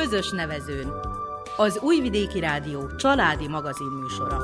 [0.00, 0.92] közös nevezőn.
[1.56, 4.38] Az Újvidéki Rádió családi magazin műsora.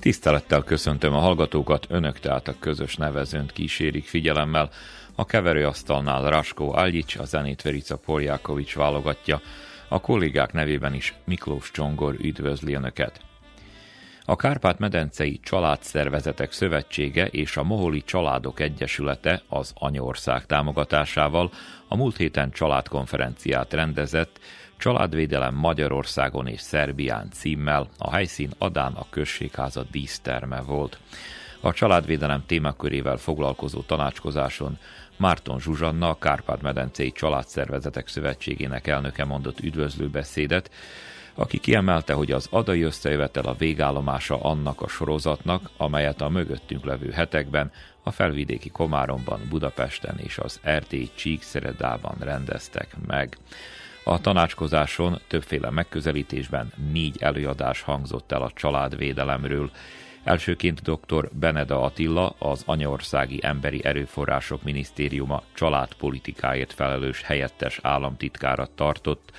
[0.00, 4.70] Tisztelettel köszöntöm a hallgatókat, önök tehát a közös nevezőnt kísérik figyelemmel.
[5.14, 9.40] A keverőasztalnál Raskó Aljics, a zenét Verica Poljákovics válogatja,
[9.88, 13.20] a kollégák nevében is Miklós Csongor üdvözli önöket.
[14.24, 21.50] A Kárpát-medencei Családszervezetek Szövetsége és a Moholi Családok Egyesülete az Anyország támogatásával
[21.88, 24.40] a múlt héten családkonferenciát rendezett,
[24.76, 30.98] Családvédelem Magyarországon és Szerbián címmel a helyszín Adán a községháza díszterme volt.
[31.60, 34.78] A családvédelem témakörével foglalkozó tanácskozáson
[35.18, 40.70] Márton Zsuzsanna, a Kárpát-medencei Családszervezetek Szövetségének elnöke mondott üdvözlő beszédet,
[41.34, 47.10] aki kiemelte, hogy az adai összejövetel a végállomása annak a sorozatnak, amelyet a mögöttünk levő
[47.10, 53.38] hetekben a felvidéki Komáromban, Budapesten és az Erdély Csíkszeredában rendeztek meg.
[54.04, 59.70] A tanácskozáson többféle megközelítésben négy előadás hangzott el a családvédelemről,
[60.24, 61.28] Elsőként dr.
[61.32, 69.32] Beneda Attila, az Anyaországi Emberi Erőforrások Minisztériuma családpolitikáért felelős helyettes államtitkára tartott,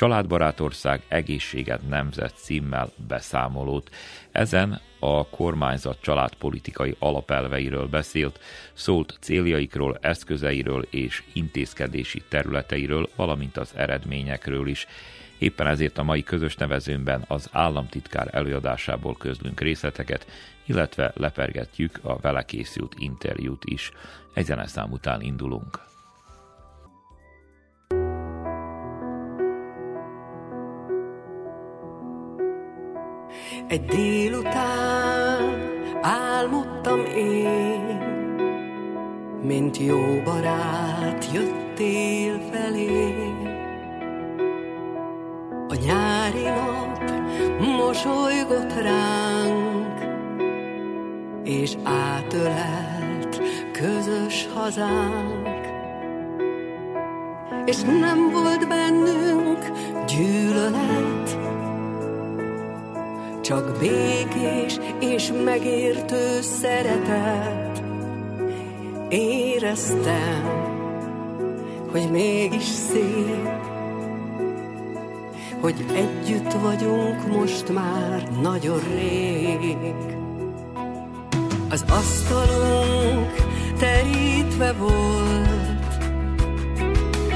[0.00, 3.90] Családbarát ország egészséget nemzet címmel beszámolót.
[4.32, 8.40] Ezen a kormányzat családpolitikai alapelveiről beszélt,
[8.72, 14.86] szólt céljaikról, eszközeiről és intézkedési területeiről, valamint az eredményekről is.
[15.40, 20.26] Éppen ezért a mai közös nevezőnben az államtitkár előadásából közlünk részleteket,
[20.64, 23.90] illetve lepergetjük a vele készült interjút is.
[24.34, 25.80] Egy zeneszám után indulunk.
[33.68, 35.58] Egy délután
[36.02, 37.98] álmodtam én,
[39.42, 43.49] mint jó barát jöttél felé.
[45.70, 47.10] A nyári nap
[47.58, 49.98] mosolygott ránk,
[51.44, 53.40] és átölelt
[53.72, 55.48] közös hazánk.
[57.64, 59.70] És nem volt bennünk
[60.06, 61.38] gyűlölet,
[63.40, 67.82] csak békés és megértő szeretet.
[69.08, 70.42] Éreztem,
[71.90, 73.69] hogy mégis szép,
[75.60, 79.94] hogy együtt vagyunk most már nagyon rég.
[81.68, 83.34] Az asztalunk
[83.78, 86.04] terítve volt,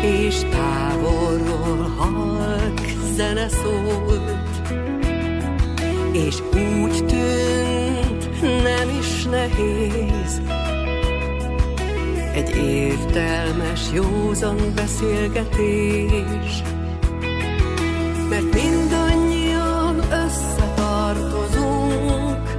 [0.02, 2.80] és távolról halk
[3.14, 4.44] zene szólt
[6.14, 10.40] és úgy tűnt, nem is nehéz.
[12.34, 16.62] Egy értelmes, józan beszélgetés,
[18.28, 22.58] mert mindannyian összetartozunk,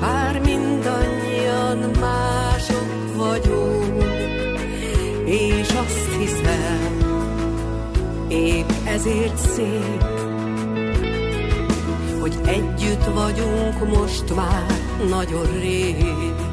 [0.00, 4.04] bár mindannyian mások vagyunk,
[5.24, 6.96] és azt hiszem,
[8.28, 10.04] épp ezért szép,
[12.20, 14.66] hogy együtt vagyunk most már
[15.08, 16.45] nagyon rég.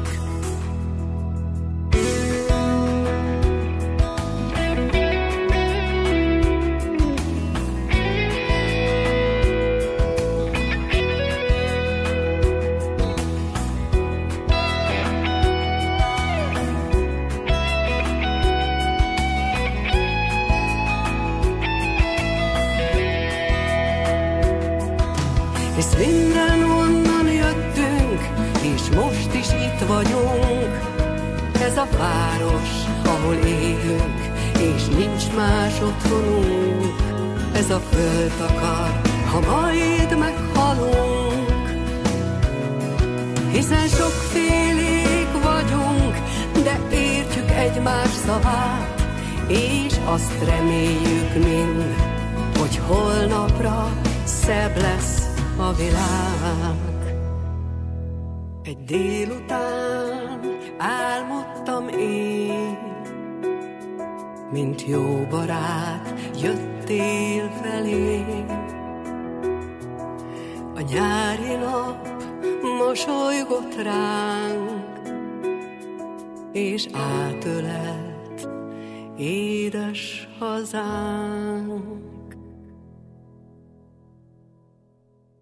[80.74, 82.34] hozzánk.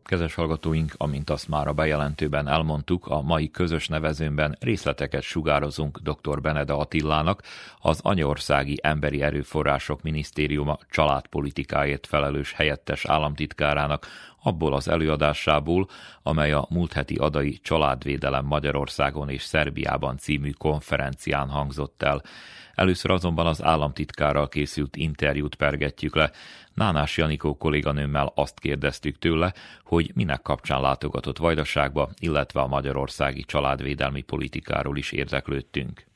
[0.05, 6.41] Kedves hallgatóink, amint azt már a bejelentőben elmondtuk, a mai közös nevezőnben részleteket sugározunk dr.
[6.41, 7.43] Beneda Attilának,
[7.79, 14.07] az anyországi Emberi Erőforrások Minisztériuma családpolitikáért felelős helyettes államtitkárának,
[14.43, 15.89] abból az előadásából,
[16.23, 22.23] amely a múlt heti adai Családvédelem Magyarországon és Szerbiában című konferencián hangzott el.
[22.75, 26.31] Először azonban az államtitkárral készült interjút pergetjük le.
[26.75, 29.53] Nánás Janikó kolléganőmmel azt kérdeztük tőle,
[29.85, 36.11] hogy minek kapcsán látogatott Vajdaságba, illetve a magyarországi családvédelmi politikáról is érdeklődtünk.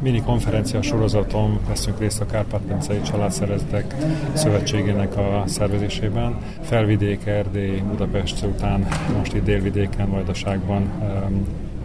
[0.00, 3.94] Mini konferencia sorozaton veszünk részt a Kárpát-mencei Családszervezetek
[4.32, 6.36] Szövetségének a szervezésében.
[6.60, 8.86] Felvidék, Erdély, Budapest után
[9.16, 10.90] most itt délvidéken, Vajdaságban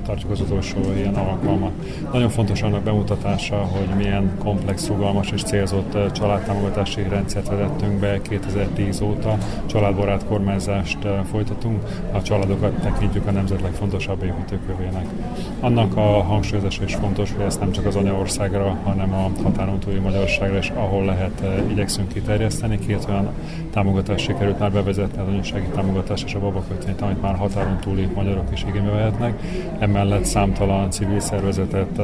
[0.08, 1.72] tartjuk az utolsó ilyen alkalmat.
[2.12, 9.02] Nagyon fontos annak bemutatása, hogy milyen komplex, rugalmas és célzott családtámogatási rendszert vezettünk be 2010
[9.02, 9.38] óta.
[9.66, 10.98] Családbarát kormányzást
[11.32, 15.06] folytatunk, a családokat tekintjük a nemzet legfontosabb építőkövének.
[15.60, 20.00] Annak a hangsúlyozása is fontos, hogy ezt nem csak az anyaországra, hanem a határon túli
[20.00, 22.80] Magyarországra is, ahol lehet, igyekszünk kiterjeszteni.
[22.80, 23.30] Két olyan
[23.72, 28.48] támogatás sikerült már bevezetni, az anyasági támogatás és a babakötvényt, amit már határon túli magyarok
[28.54, 29.40] is igénybe vehetnek
[29.98, 32.02] emellett számtalan civil szervezetet,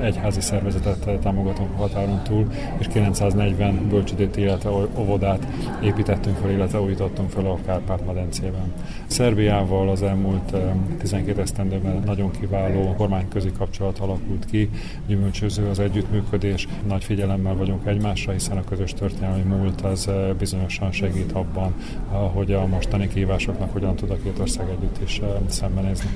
[0.00, 2.46] egyházi szervezetet támogatunk határon túl,
[2.78, 5.46] és 940 bölcsödét, illetve óvodát
[5.82, 8.72] építettünk fel, illetve újítottunk fel a Kárpát-medencében.
[9.06, 10.56] Szerbiával az elmúlt
[10.98, 14.70] 12 esztendőben nagyon kiváló kormányközi kapcsolat alakult ki,
[15.06, 21.32] gyümölcsöző az együttműködés, nagy figyelemmel vagyunk egymásra, hiszen a közös történelmi múlt az bizonyosan segít
[21.32, 21.74] abban,
[22.08, 26.08] hogy a mostani kívásoknak hogyan tud a két ország együtt is szembenézni.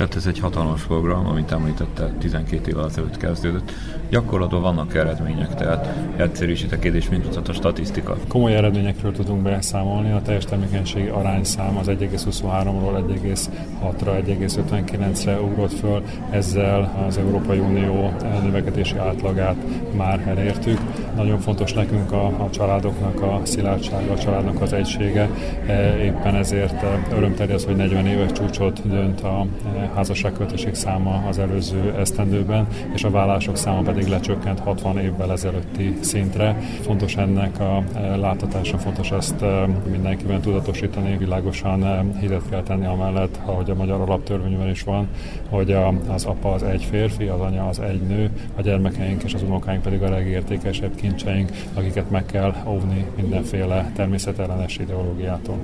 [0.00, 3.72] Tehát ez egy hatalmas program, amit említette, 12 évvel ezelőtt kezdődött.
[4.10, 8.16] Gyakorlatban vannak eredmények, tehát egyszerűsít a kérdés, mint mutat a statisztika.
[8.28, 17.04] Komoly eredményekről tudunk beszámolni, a teljes termékenységi arányszám az 1,23-ról 1,6-ra, 1,59-re ugrott föl, ezzel
[17.06, 18.12] az Európai Unió
[18.42, 19.56] növekedési átlagát
[19.96, 20.78] már elértük.
[21.16, 25.28] Nagyon fontos nekünk a, a családoknak a szilárdsága, a családnak az egysége,
[25.66, 29.46] e, éppen ezért e, örömterjesz, hogy 40 éves csúcsot dönt a
[29.78, 35.96] e, házasságkötések száma az előző esztendőben, és a vállások száma pedig lecsökkent 60 évvel ezelőtti
[36.00, 36.58] szintre.
[36.80, 42.86] Fontos ennek a e, látatása, fontos ezt e, mindenkiben tudatosítani, világosan e, hitet kell tenni
[42.86, 45.08] amellett, ahogy a magyar alaptörvényben is van,
[45.48, 45.76] hogy
[46.08, 49.82] az apa az egy férfi, az anya az egy nő, a gyermekeink és az unokáink
[49.82, 55.56] pedig a legértékesebb kincseink, akiket meg kell óvni mindenféle természetellenes ideológiától.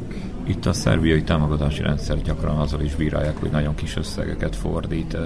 [0.44, 5.16] Itt a szerbiai támogatási rendszer gyakran azzal is bírálják, hogy nagyon kis összegeket fordít,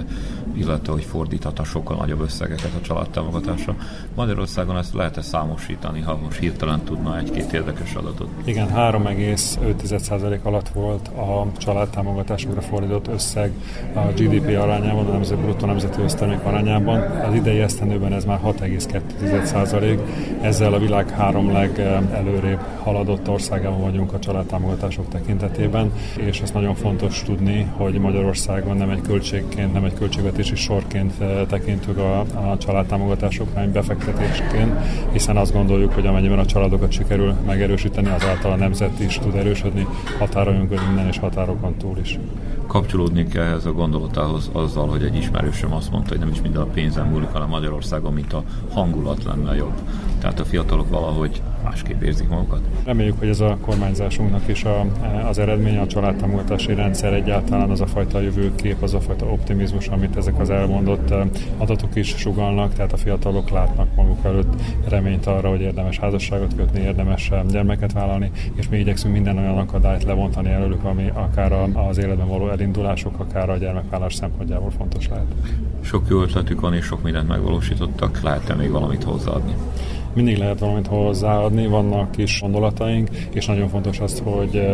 [0.53, 3.75] illetve hogy fordíthat sokkal nagyobb összegeket a családtámogatásra.
[4.15, 8.27] Magyarországon ezt lehet-e számosítani, ha most hirtelen tudna egy-két érdekes adatot?
[8.43, 13.51] Igen, 3,5% alatt volt a családtámogatásokra fordított összeg
[13.93, 17.01] a GDP arányában, a nemzeti bruttó nemzeti össztermék arányában.
[17.01, 19.99] Az idei esztendőben ez már 6,2%.
[20.41, 27.23] Ezzel a világ három legelőrébb haladott országában vagyunk a családtámogatások tekintetében, és ezt nagyon fontos
[27.23, 33.53] tudni, hogy Magyarországon nem egy költségként, nem egy költségvetési sorként eh, tekintünk a, a családtámogatásokra,
[33.53, 34.73] hanem befektetésként,
[35.11, 39.87] hiszen azt gondoljuk, hogy amennyiben a családokat sikerül megerősíteni, azáltal a nemzet is tud erősödni
[40.19, 42.19] határon innen és határokon túl is
[42.67, 46.61] kapcsolódni kell ehhez a gondolatához azzal, hogy egy ismerősöm azt mondta, hogy nem is minden
[46.61, 48.43] a pénzen múlik, hanem Magyarországon, mint a
[48.73, 49.73] hangulat lenne jobb.
[50.19, 52.61] Tehát a fiatalok valahogy másképp érzik magukat.
[52.83, 54.85] Reméljük, hogy ez a kormányzásunknak is a,
[55.27, 60.15] az eredménye, a családtámogatási rendszer egyáltalán az a fajta jövőkép, az a fajta optimizmus, amit
[60.17, 61.13] ezek az elmondott
[61.57, 66.79] adatok is sugalnak, tehát a fiatalok látnak maguk előtt reményt arra, hogy érdemes házasságot kötni,
[66.79, 72.27] érdemes gyermeket vállalni, és mi igyekszünk minden olyan akadályt levontani előlük, ami akár az életben
[72.27, 75.25] való elindulások, akár a gyermekvállás szempontjából fontos lehet.
[75.81, 78.21] Sok jó ötletük van, és sok mindent megvalósítottak.
[78.21, 79.53] Lehet-e még valamit hozzáadni?
[80.13, 84.73] Mindig lehet valamit hozzáadni, vannak kis gondolataink, és nagyon fontos az, hogy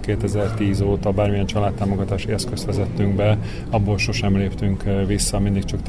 [0.00, 3.38] 2010 eh, óta bármilyen családtámogatási eszközt vezettünk be,
[3.70, 5.80] abból sosem léptünk eh, vissza, mindig csak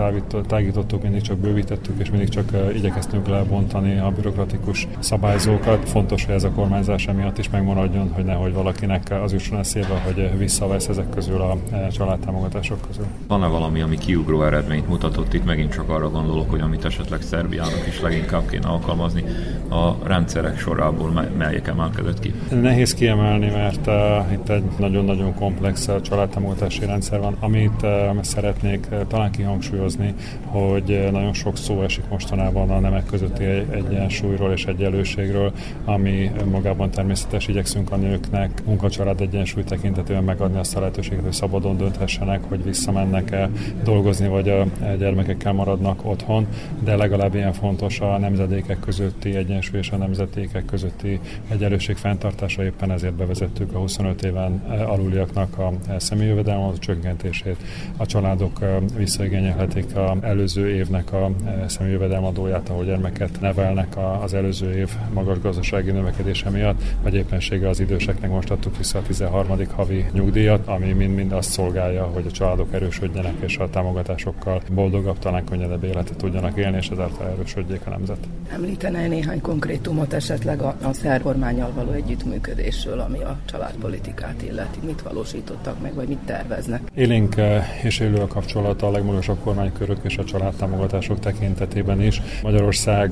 [0.47, 5.89] tágítottuk, mindig csak bővítettük, és mindig csak eh, igyekeztünk lebontani a bürokratikus szabályzókat.
[5.89, 10.37] Fontos, hogy ez a kormányzás emiatt is megmaradjon, hogy nehogy valakinek az jusson eszébe, hogy
[10.37, 11.57] visszavesz ezek közül a
[11.91, 13.05] családtámogatások közül.
[13.27, 15.33] Van-e valami, ami kiugró eredményt mutatott?
[15.33, 19.23] Itt megint csak arra gondolok, hogy amit esetleg Szerbiának is leginkább kéne alkalmazni.
[19.69, 22.33] A rendszerek sorából melyik emelkedett ki?
[22.61, 29.07] Nehéz kiemelni, mert uh, itt egy nagyon-nagyon komplex családtámogatási rendszer van, amit uh, szeretnék uh,
[29.07, 30.13] talán kihangsúlyozni,
[30.45, 35.51] hogy uh, nagyon sok szó esik mostanában a nemek közötti egyensúlyról és egyenlőségről,
[35.85, 41.77] ami magában természetes igyekszünk a nőknek munkacsalád egyensúly tekintetében megadni azt a lehetőséget, hogy szabadon
[41.77, 43.49] dönthessenek, hogy visszamennek-e
[43.83, 44.65] dolgozni, vagy a
[44.97, 46.47] gyermekekkel maradnak otthon,
[46.83, 52.63] de legalább ilyen fontos a nemzedékek közötti egyensúly és a nemzetékek közötti egyenlőség fenntartása.
[52.63, 54.51] Éppen ezért bevezettük a 25 éven
[54.87, 57.57] aluliaknak a személyjövedelem csökkentését.
[57.97, 58.59] A családok
[58.97, 61.31] visszaigényelhetik az előző évnek a
[61.67, 68.29] személyjövedelmadóját, ahol gyermeket nevelnek az előző év magas gazdasági növekedése miatt, vagy éppenséggel az időseknek
[68.29, 69.57] most adtuk vissza a 13.
[69.75, 75.45] havi nyugdíjat, ami mind-mind azt szolgálja, hogy a családok erősödjenek és a támogatásokkal boldogabb, talán
[75.45, 78.27] könnyedebb életet tudjanak élni, és ezáltal erősödjék a nemzet.
[78.65, 84.79] Említene néhány konkrétumot esetleg a, a szerkormányjal való együttműködésről, ami a családpolitikát illeti?
[84.85, 86.81] Mit valósítottak meg, vagy mit terveznek?
[86.95, 92.21] Élénk eh, és élő a kapcsolat a legmagasabb kormánykörök és a családtámogatások tekintetében is.
[92.43, 93.11] Magyarország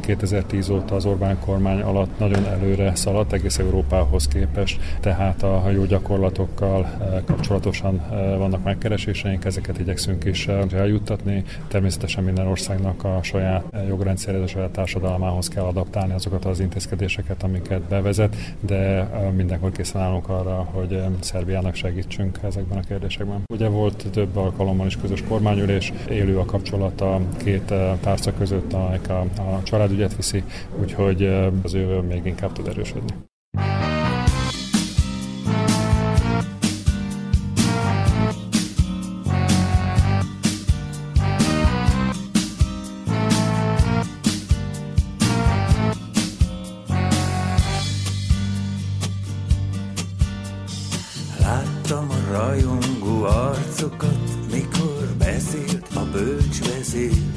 [0.00, 5.70] 2010 eh, óta az Orbán kormány alatt nagyon előre szaladt egész Európához képest, tehát a
[5.70, 8.02] jó gyakorlatokkal eh, kapcsolatosan
[8.38, 11.44] vannak megkereséseink, ezeket igyekszünk is eljuttatni.
[11.68, 17.80] Természetesen minden országnak a saját jogrendszerhez, a saját társadalmához kell adaptálni azokat az intézkedéseket, amiket
[17.80, 19.02] bevezet, de
[19.36, 23.42] mindenkor készen állunk arra, hogy Szerbiának segítsünk ezekben a kérdésekben.
[23.52, 29.08] Ugye volt több alkalommal is közös kormányülés, élő a kapcsolat a két tárca között, amelyek
[29.08, 30.42] a, a családügyet viszi,
[30.80, 31.24] úgyhogy
[31.62, 33.12] az jövő még inkább tud erősödni.
[56.90, 57.29] see.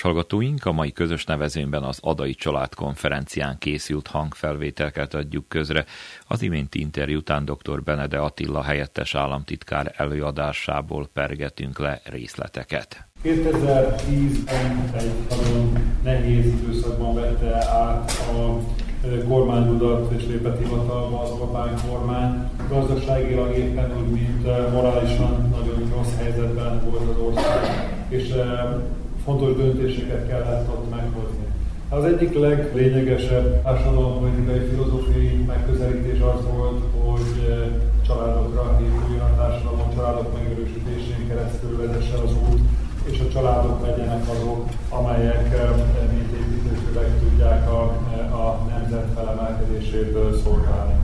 [0.00, 5.84] Kedves hallgatóink, a mai közös nevezőnben az Adai Család konferencián készült hangfelvételket adjuk közre.
[6.26, 7.82] Az iménti interjú után dr.
[7.82, 13.08] Benede Attila helyettes államtitkár előadásából pergetünk le részleteket.
[13.24, 18.58] 2010-ben egy nagyon nehéz időszakban vette át a
[19.28, 22.50] kormányudat és lépett hivatalba az Orbán kormány.
[22.68, 28.34] Gazdaságilag éppen úgy, mint morálisan nagyon rossz helyzetben volt az ország, és
[29.30, 31.46] fontos döntéseket kellett ott meghozni.
[31.88, 37.30] Az egyik leglényegesebb társadalompolitikai filozófiai megközelítés az volt, hogy
[38.06, 42.60] családokra épüljön a társadalom, családok megerősítésén keresztül vezesse az út,
[43.10, 45.42] és a családok legyenek azok, amelyek
[46.12, 47.82] mint építőkövek tudják a,
[48.42, 50.94] a nemzet felemelkedését szolgálni.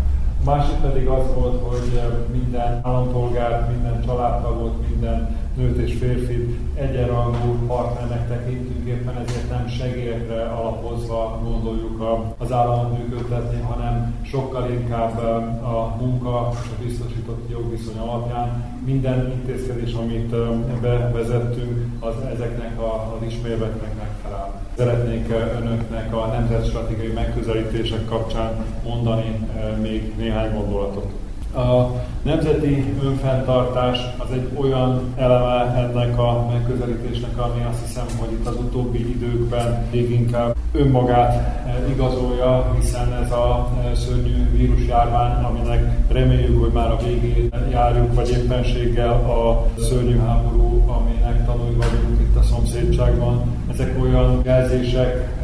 [0.41, 2.01] A másik pedig az volt, hogy
[2.33, 10.43] minden állampolgár, minden családtagot, minden nőt és férfit egyenrangú partnernek tekintünk, éppen ezért nem segélyekre
[10.43, 12.05] alapozva gondoljuk
[12.39, 15.19] az államot működtetni, hanem sokkal inkább
[15.63, 20.37] a munka és a biztosított jogviszony alapján minden intézkedés, amit
[20.81, 24.63] bevezettünk, az ezeknek az ismérveknek megfelel.
[24.77, 25.29] Szeretnék
[25.61, 29.49] önöknek a nemzetstratégiai megközelítések kapcsán mondani
[29.83, 31.26] még néhány gondolatot.
[31.57, 31.91] A
[32.23, 38.55] nemzeti önfenntartás az egy olyan eleme ennek a megközelítésnek, ami azt hiszem, hogy itt az
[38.57, 41.35] utóbbi időkben még inkább önmagát
[41.67, 48.15] e, igazolja, hiszen ez a e, szörnyű vírusjárvány, aminek reméljük, hogy már a végén járjuk,
[48.15, 53.43] vagy éppenséggel a szörnyű háború, aminek tanulj vagyunk itt a szomszédságban.
[53.73, 55.35] Ezek olyan jelzések,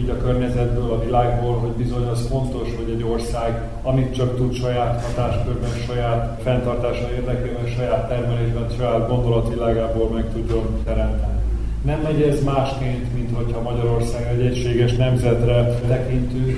[0.00, 4.54] így a környezetből, a világból, hogy bizony az fontos, hogy egy ország, amit csak tud
[4.54, 11.40] saját hatáskörben, saját fenntartása érdekében, saját termelésben, saját gondolatvilágából meg tudjon teremteni.
[11.84, 16.56] Nem megy ez másként, mint hogyha Magyarország egy egységes nemzetre tekintünk,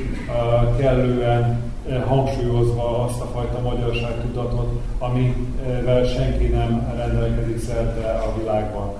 [0.76, 8.92] kellően eh, hangsúlyozva azt a fajta magyarságtudatot, amivel senki nem rendelkezik szerte a világban.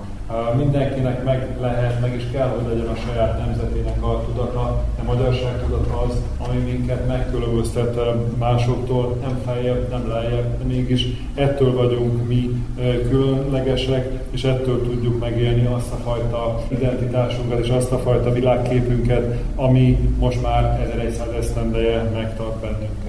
[0.57, 5.63] Mindenkinek meg lehet, meg is kell, hogy legyen a saját nemzetének a tudata, de magyarság
[5.63, 7.99] tudata az, ami minket megkülönböztet
[8.39, 12.63] másoktól, nem feljebb, nem lejjebb, de mégis ettől vagyunk mi
[13.09, 19.97] különlegesek, és ettől tudjuk megélni azt a fajta identitásunkat és azt a fajta világképünket, ami
[20.19, 23.04] most már 1100 esztendeje megtart bennünket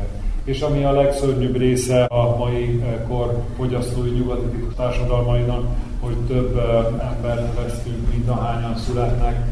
[0.47, 5.65] és ami a legszörnyűbb része a mai kor fogyasztói nyugati társadalmainak,
[6.01, 6.59] hogy több
[7.01, 9.47] ember vesztünk, mint ahányan születnek,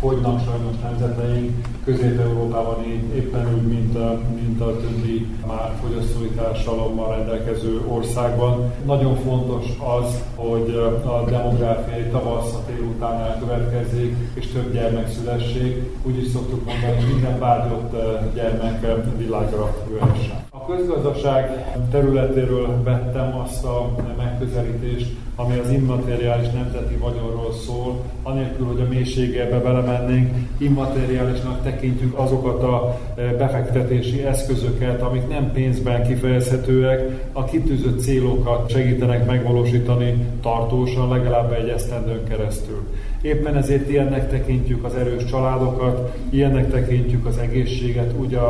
[0.00, 7.80] fogynak sajnos nemzeteink, Közép-Európában éppen úgy, mint a, mint a többi már fogyasztói társadalommal rendelkező
[7.88, 8.72] országban.
[8.84, 9.64] Nagyon fontos
[10.00, 10.70] az, hogy
[11.04, 15.90] a demográfiai tavasz a tél után elkövetkezzék, és több gyermek szülesség.
[16.02, 17.96] Úgy is szoktuk mondani, hogy minden vágyott
[18.34, 20.44] gyermek világra jöhessen.
[20.50, 28.80] A közgazdaság területéről vettem azt a megközelítést, ami az immateriális nemzeti vagyonról szól, anélkül, hogy
[28.80, 37.44] a mélységebe belemennénk, immateriálisnak tekintjük azokat a e, befektetési eszközöket, amik nem pénzben kifejezhetőek, a
[37.44, 42.86] kitűzött célokat segítenek megvalósítani tartósan, legalább egy esztendőn keresztül.
[43.26, 48.48] Éppen ezért ilyennek tekintjük az erős családokat, ilyennek tekintjük az egészséget, úgy a,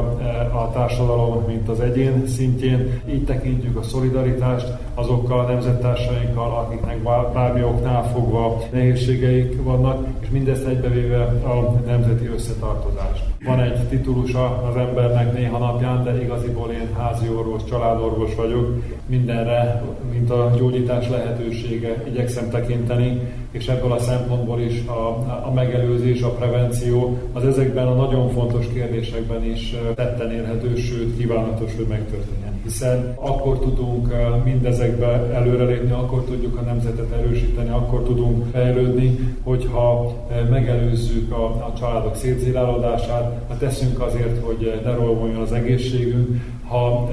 [0.53, 6.99] a társadalom, mint az egyén szintjén, így tekintjük a szolidaritást azokkal a nemzettársainkkal, akiknek
[7.33, 13.26] bármi oknál fogva nehézségeik vannak, és mindezt egybevéve a nemzeti összetartozást.
[13.47, 18.83] Van egy titulusa az embernek néha napján, de igaziból én házi orvos, családorvos vagyok.
[19.07, 19.83] Mindenre,
[20.13, 25.09] mint a gyógyítás lehetősége igyekszem tekinteni, és ebből a szempontból is a,
[25.47, 31.77] a megelőzés, a prevenció az ezekben a nagyon fontos kérdésekben is tetten érhető, sőt kívánatos,
[31.77, 32.46] hogy megtörténjen.
[32.67, 34.13] Hiszen akkor tudunk
[34.45, 40.15] mindezekbe előrelépni, akkor tudjuk a nemzetet erősíteni, akkor tudunk fejlődni, hogyha
[40.51, 47.09] megelőzzük a, a családok szétzilálódását, ha teszünk azért, hogy ne rolvonjon az egészségünk, ha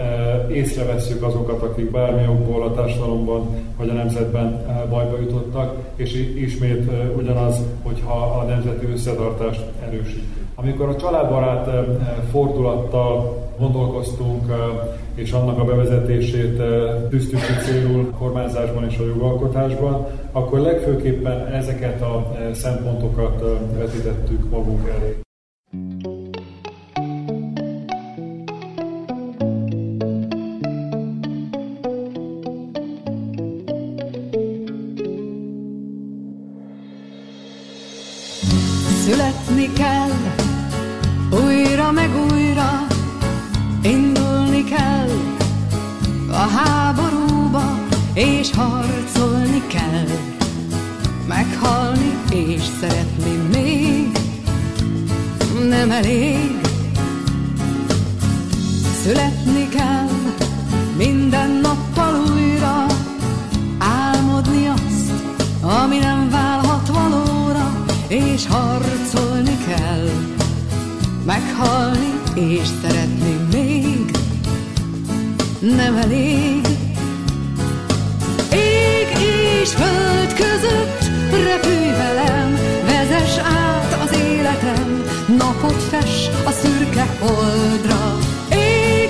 [0.52, 7.62] észrevesszük azokat, akik bármi okból a társadalomban vagy a nemzetben bajba jutottak, és ismét ugyanaz,
[7.84, 10.43] hogyha a nemzeti összetartást erősítjük.
[10.56, 11.70] Amikor a családbarát
[12.32, 14.54] fordulattal gondolkoztunk,
[15.16, 16.62] és annak a bevezetését
[17.10, 23.44] tűztük ki célul a kormányzásban és a jogalkotásban, akkor legfőképpen ezeket a szempontokat
[23.78, 25.16] vetítettük magunk elé.
[48.44, 50.18] És harcolni kell,
[51.28, 54.18] meghalni és szeretni még
[55.70, 56.62] nem elég.
[59.04, 60.10] Születni kell
[60.98, 62.86] minden nappal újra,
[63.78, 65.24] álmodni azt,
[65.62, 70.10] ami nem válhat valóra, és harcolni kell,
[71.26, 74.12] meghalni és szeretni még
[75.76, 76.63] nem elég.
[79.64, 85.04] És föld között repülj velem, vezess át az életem,
[85.38, 88.18] napot fes a szürke holdra.
[88.50, 89.10] Ég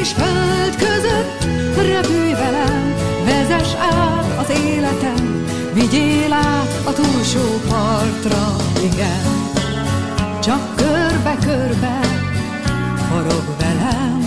[0.00, 1.44] és föld között
[1.76, 8.56] repülj velem, vezess át az életem, vigyél át a túlsó partra,
[8.92, 9.52] igen.
[10.40, 12.00] Csak körbe-körbe
[13.10, 14.26] forog velem,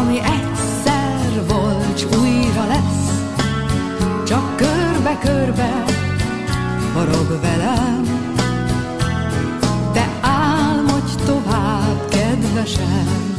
[0.00, 2.97] ami egyszer volt, újra lesz.
[5.20, 5.84] Körbe-körbe
[6.92, 8.02] forog velem,
[9.92, 13.36] de álmodj tovább, kedvesem.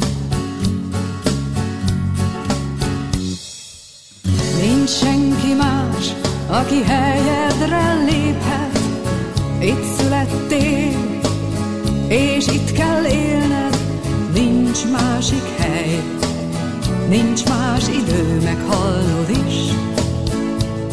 [4.60, 6.14] Nincs senki más,
[6.48, 8.78] aki helyedre léphet,
[9.60, 11.20] itt születtél,
[12.08, 13.78] és itt kell élned,
[14.34, 16.02] nincs másik hely,
[17.08, 19.89] nincs más idő, meghallod is,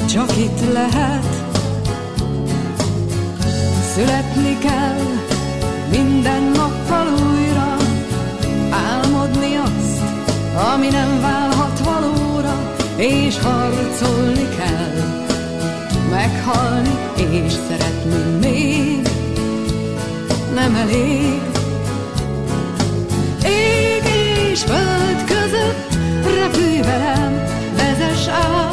[0.08, 1.26] csak itt lehet.
[3.94, 5.02] Születni kell
[5.92, 7.76] minden nappal újra,
[8.70, 10.02] álmodni azt,
[10.74, 14.96] ami nem válhat valóra, és harcolni kell,
[16.10, 19.10] meghalni és szeretni még
[20.54, 21.42] nem elég.
[23.44, 24.04] Ég
[24.52, 27.44] és föld között repülj velem,
[27.76, 28.67] vezess át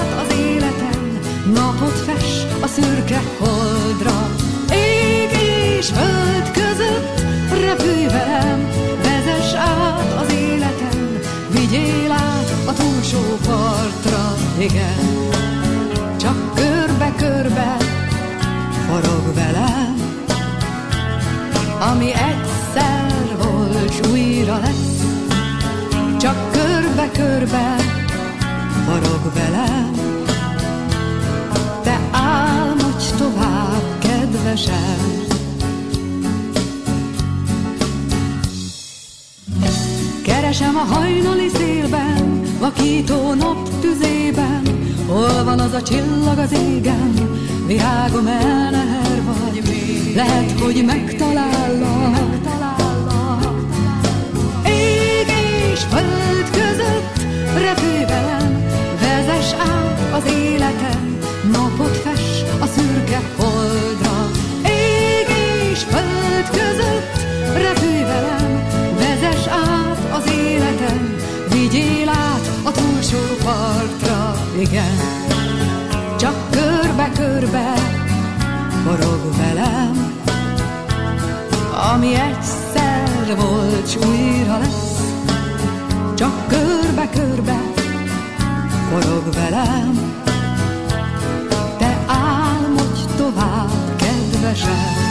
[2.75, 4.29] szürke holdra.
[4.71, 5.31] Ég
[5.79, 8.69] és föld között repülj velem,
[9.03, 11.19] vezess át az életem,
[11.51, 15.31] vigyél át a túlsó partra, igen.
[16.17, 17.77] Csak körbe-körbe
[18.89, 19.95] forog velem,
[21.93, 25.03] ami egyszer volt, s újra lesz.
[26.19, 27.77] Csak körbe-körbe
[28.87, 30.14] forog velem,
[33.17, 35.23] tovább, kedvesem.
[40.23, 44.63] Keresem a hajnali szélben, vakító nap tüzében,
[45.07, 47.13] hol van az a csillag az égen,
[47.67, 50.15] virágom el neher vagy még.
[50.15, 52.43] Lehet, hogy megtalállak,
[54.67, 55.27] Ég
[55.73, 57.27] és föld között
[57.63, 58.65] repülj velem,
[59.59, 61.04] át az életem,
[61.77, 64.31] napot fes a szürke holdra.
[64.65, 65.27] Ég
[65.71, 67.17] és föld között
[67.53, 68.63] repülj velem,
[68.99, 71.17] vezess át az életem,
[71.51, 74.97] vigyél át a túlsó partra, igen.
[76.19, 77.73] Csak körbe-körbe
[78.85, 80.15] forog velem,
[81.93, 85.03] ami egyszer volt, s újra lesz.
[86.15, 87.61] Csak körbe-körbe
[88.91, 90.23] forog velem,
[94.55, 95.04] kedvesem.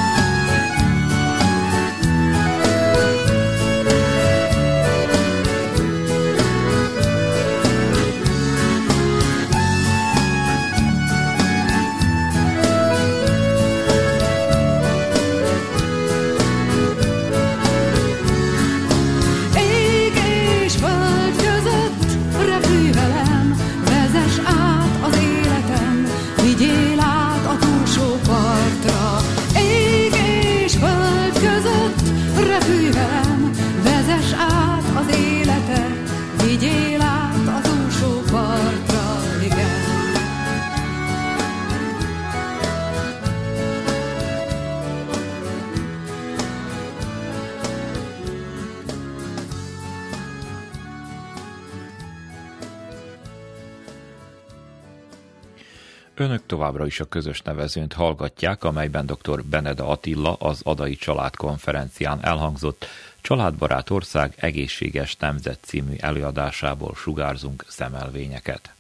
[56.24, 59.44] Önök továbbra is a közös nevezőnt hallgatják, amelyben dr.
[59.44, 62.86] Beneda Attila az Adai Család konferencián elhangzott
[63.22, 68.73] Családbarát Ország egészséges nemzet című előadásából sugárzunk szemelvényeket.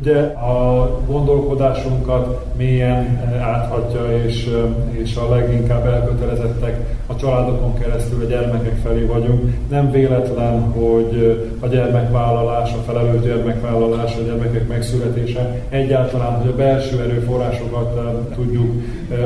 [0.00, 4.48] Ugye a gondolkodásunkat mélyen áthatja, és,
[4.90, 9.52] és a leginkább elkötelezettek a családokon keresztül a gyermekek felé vagyunk.
[9.70, 17.00] Nem véletlen, hogy a gyermekvállalás, a felelős gyermekvállalás, a gyermekek megszületése, egyáltalán, hogy a belső
[17.00, 18.00] erőforrásokat
[18.34, 18.82] tudjuk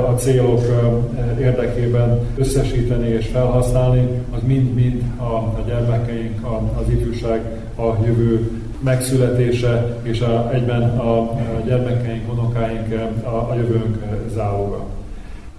[0.09, 0.61] a célok
[1.41, 6.47] érdekében összesíteni és felhasználni, az mind-mind a, a gyermekeink,
[6.81, 7.41] az ifjúság,
[7.77, 8.51] a jövő
[8.83, 13.99] megszületése és a, egyben a, gyermekeink, unokáink a, a jövőnk
[14.35, 14.85] záloga.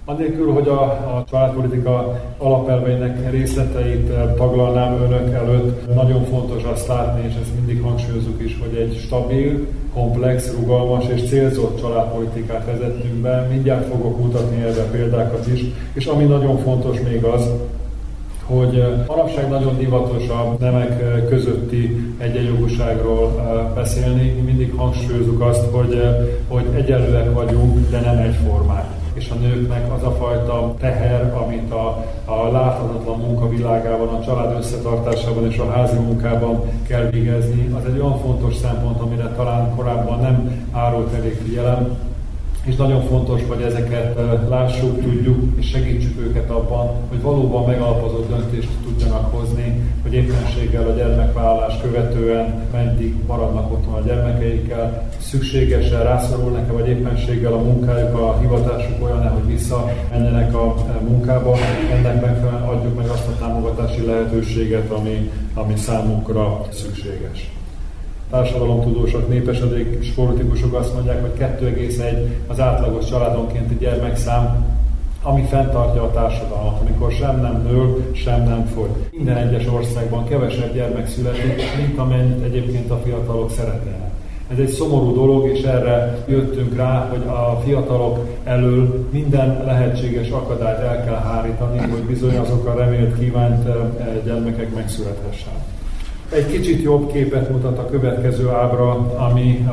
[0.06, 7.34] Annélkül, hogy a, a családpolitika alapelveinek részleteit taglalnám önök előtt, nagyon fontos azt látni, és
[7.42, 13.46] ezt mindig hangsúlyozunk is, hogy egy stabil, komplex, rugalmas és célzott családpolitikát vezettünk be.
[13.50, 15.64] Mindjárt fogok mutatni erre példákat is.
[15.92, 17.50] És ami nagyon fontos még az,
[18.46, 23.32] hogy manapság nagyon divatos a nemek közötti egyenjogúságról
[23.74, 24.30] beszélni.
[24.30, 26.02] Mi mindig hangsúlyozunk azt, hogy,
[26.48, 32.04] hogy egyenlőek vagyunk, de nem egyformák és a nőknek az a fajta teher, amit a,
[32.24, 38.00] a láthatatlan munka világában, a család összetartásában és a házi munkában kell végezni, az egy
[38.00, 41.96] olyan fontos szempont, amire talán korábban nem árult elég figyelem,
[42.64, 48.68] és nagyon fontos, hogy ezeket lássuk, tudjuk, és segítsük őket abban, hogy valóban megalapozott döntést
[48.84, 56.88] tudjanak hozni, hogy éppenséggel a gyermekvállalás követően meddig maradnak otthon a gyermekeikkel, szükségesen rászorulnak-e, vagy
[56.88, 60.74] éppenséggel a munkájuk, a hivatásuk olyan hogy vissza menjenek a
[61.08, 61.56] munkába,
[61.92, 67.50] ennek megfelelően adjuk meg azt a támogatási lehetőséget, ami, ami számukra szükséges
[68.34, 74.66] társadalomtudósok, népesedék politikusok azt mondják, hogy 2,1 az átlagos családonkénti gyermekszám,
[75.22, 78.88] ami fenntartja a társadalmat, amikor sem nem nő, sem nem fogy.
[79.10, 84.10] Minden egyes országban kevesebb gyermek születik, mint amennyit egyébként a fiatalok szeretnének.
[84.52, 90.78] Ez egy szomorú dolog, és erre jöttünk rá, hogy a fiatalok elől minden lehetséges akadályt
[90.78, 93.74] el kell hárítani, hogy bizony azok a remélt kívánt eh,
[94.24, 95.73] gyermekek megszülethessenek.
[96.34, 99.68] Egy kicsit jobb képet mutat a következő ábra, ami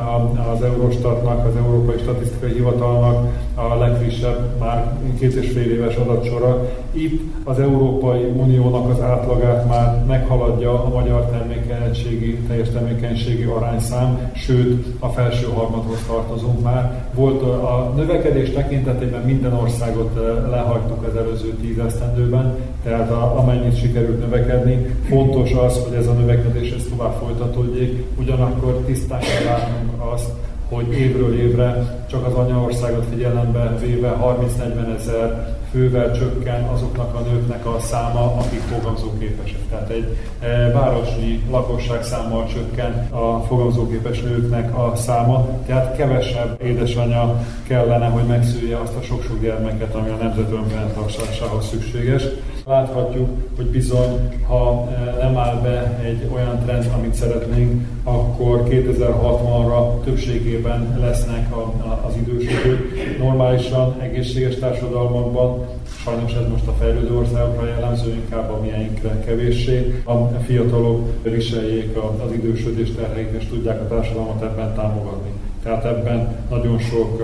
[0.54, 6.68] az Eurostatnak, az Európai Statisztikai Hivatalnak a legfrissebb, már két és fél éves adatsora.
[6.92, 14.86] Itt az Európai Uniónak az átlagát már meghaladja a magyar termékenységi, teljes termékenységi arányszám, sőt
[14.98, 17.04] a felső harmadhoz tartozunk már.
[17.14, 20.14] Volt a növekedés tekintetében minden országot
[20.50, 24.86] lehagytuk az előző tíz esztendőben, tehát a, amennyit sikerült növekedni.
[25.08, 30.30] Fontos az, hogy ez a növekedés ez tovább folytatódjék, ugyanakkor tisztán kell látnunk azt,
[30.68, 37.66] hogy évről évre csak az anyaországot figyelembe véve 30-40 ezer fővel csökken azoknak a nőknek
[37.66, 39.68] a száma, akik fogamzóképesek.
[39.70, 47.44] Tehát egy e, városi lakosság számmal csökken a fogamzóképes nőknek a száma, tehát kevesebb édesanyja
[47.66, 52.22] kellene, hogy megszülje azt a sok-sok gyermeket, ami a nemzet önfenntartásához szükséges.
[52.66, 60.04] Láthatjuk, hogy bizony, ha e, nem áll be egy olyan trend, amit szeretnénk, akkor 2060-ra
[60.04, 61.54] többségében lesznek
[62.06, 63.18] az idősödők.
[63.18, 65.61] Normálisan, egészséges társadalmakban,
[66.04, 70.02] sajnos ez most a fejlődő országokra jellemző, inkább a mieinkre kevéssé.
[70.04, 75.30] A fiatalok viseljék az idősödés terheit, és tudják a társadalmat ebben támogatni.
[75.62, 77.20] Tehát ebben nagyon sok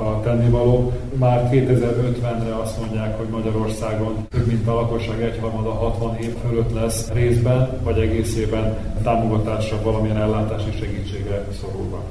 [0.00, 0.92] a tennivaló.
[1.14, 7.10] Már 2050-re azt mondják, hogy Magyarországon több mint a lakosság egyharmada 60 év fölött lesz
[7.12, 12.02] részben vagy egészében támogatásra, valamilyen ellátási segítségre szorulva.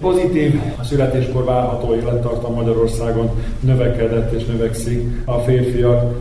[0.00, 3.30] Pozitív a születéskor várható élettartam Magyarországon
[3.60, 5.22] növekedett és növekszik.
[5.24, 6.14] A férfiak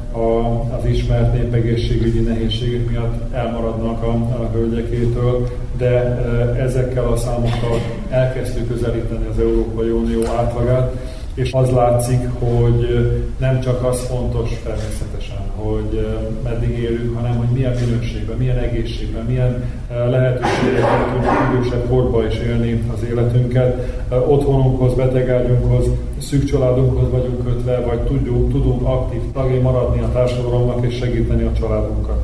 [0.78, 8.68] az ismert népegészségügyi nehézségek miatt elmaradnak a, a hölgyekétől, de e, ezekkel a számokkal elkezdtük
[8.68, 10.96] közelíteni az Európai Unió átlagát,
[11.34, 15.23] és az látszik, hogy nem csak az fontos természetesen,
[15.64, 16.08] hogy
[16.44, 19.64] meddig élünk, hanem hogy milyen minőségben, milyen egészségben, milyen
[20.10, 24.04] lehetőségekkel tudjuk idősebb korba is élni az életünket.
[24.28, 25.86] Otthonunkhoz, betegágyunkhoz,
[26.18, 31.54] szűk családunkhoz vagyunk kötve, vagy tudjuk, tudunk aktív tagjai maradni a társadalomnak és segíteni a
[31.60, 32.22] családunkat.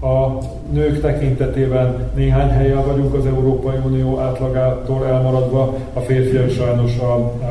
[0.00, 0.38] A
[0.72, 6.98] nők tekintetében néhány helyen vagyunk az Európai Unió átlagától elmaradva, a férfiak sajnos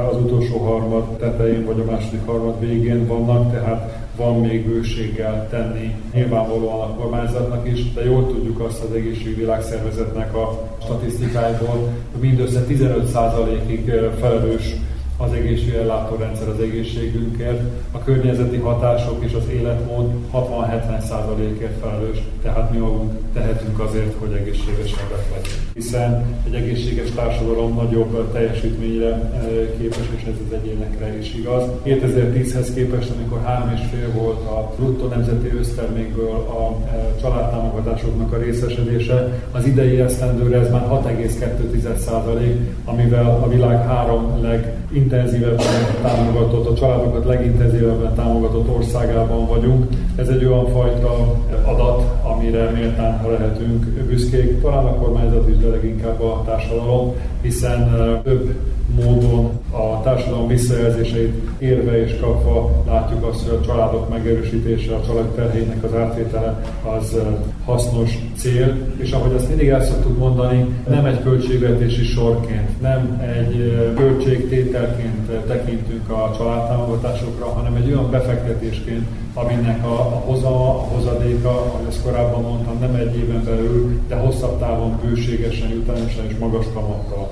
[0.09, 5.95] az utolsó harmad tetején vagy a második harmad végén vannak, tehát van még bőséggel tenni
[6.13, 13.91] nyilvánvalóan a kormányzatnak is, de jól tudjuk azt az egészségvilágszervezetnek a statisztikáiból, hogy mindössze 15%-ig
[14.19, 14.75] felelős
[15.23, 23.11] az egészségellátórendszer az egészségünkért, a környezeti hatások és az életmód 60-70%-ért felelős, tehát mi magunk
[23.33, 25.59] tehetünk azért, hogy egészségesebbek legyünk.
[25.73, 31.63] Hiszen egy egészséges társadalom nagyobb teljesítményre eh, képes, és ez az egyénekre is igaz.
[31.85, 39.65] 2010-hez képest, amikor 3,5 volt a bruttó nemzeti össztermékből a eh, családtámogatásoknak a részesedése, az
[39.65, 42.55] idei esztendőre ez már 6,2%,
[42.85, 44.73] amivel a világ három leg
[45.11, 49.85] legintenzívebben támogatott, a családokat legintenzívebben támogatott országában vagyunk.
[50.15, 56.21] Ez egy olyan fajta adat, amire méltán lehetünk büszkék, talán a kormányzat is, de leginkább
[56.21, 57.91] a társadalom, hiszen
[58.23, 58.55] több
[59.05, 65.25] módon a társadalom visszajelzéseit érve és kapva látjuk azt, hogy a családok megerősítése, a család
[65.25, 66.63] terhének az átvétele
[66.97, 67.17] az
[67.65, 73.73] hasznos cél, és ahogy azt mindig el szoktuk mondani, nem egy költségvetési sorként, nem egy
[73.95, 81.85] költségtételként tekintünk a családtámogatásokra, hanem egy olyan befektetésként, aminek a, a hozama, a hozadéka, ahogy
[81.87, 87.29] ezt korábban mondtam, nem egy éven belül, de hosszabb távon bőségesen, jutalmasan és magas kamattal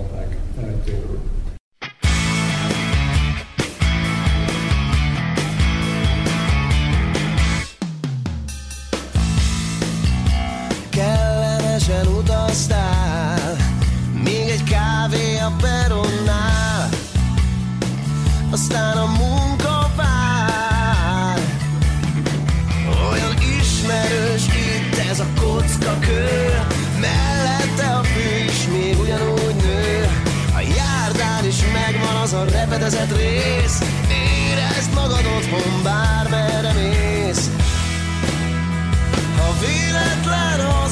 [0.66, 1.19] megtérül.
[32.90, 33.82] Repedezett rész.
[34.10, 37.50] Érezd magad otthon bármerre mész.
[39.38, 40.89] Ha véletlen hazatér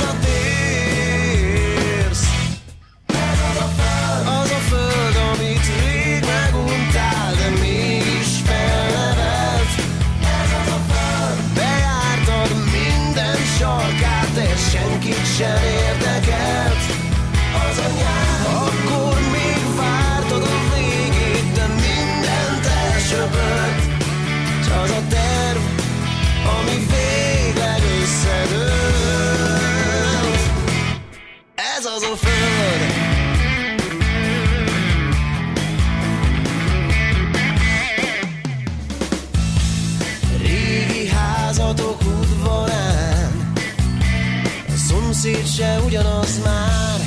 [45.97, 46.99] ugyanaz már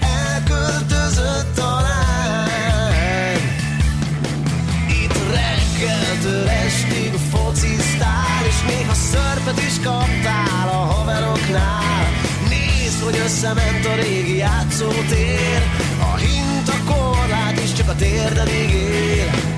[0.00, 3.38] Elköltözött talán
[4.88, 12.06] Itt reggeltől estig focisztál És néha szörpet is kaptál a haveroknál.
[12.48, 15.62] Nézd, hogy összement a régi játszótér
[16.00, 19.55] A hint, a korlát is csak a térdedig ér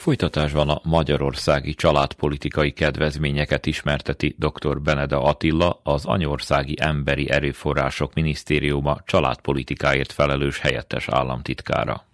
[0.00, 4.80] folytatásban a magyarországi családpolitikai kedvezményeket ismerteti dr.
[4.80, 12.09] Beneda Attila, az Anyországi Emberi Erőforrások Minisztériuma családpolitikáért felelős helyettes államtitkára.